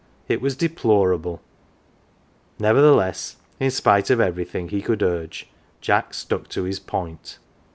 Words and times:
"it 0.27 0.41
was 0.41 0.55
deplorable! 0.57 1.41
Nevertheless, 2.57 3.35
in 3.59 3.69
spite 3.69 4.09
of 4.09 4.19
everything 4.19 4.69
he 4.69 4.81
could 4.81 5.03
urge, 5.03 5.47
Jack 5.79 6.15
stuck 6.15 6.47
to 6.47 6.63
his 6.63 6.79
point. 6.79 7.37